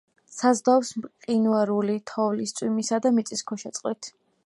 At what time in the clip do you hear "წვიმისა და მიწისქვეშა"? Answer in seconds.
2.61-3.77